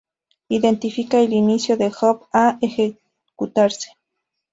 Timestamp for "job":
1.93-2.27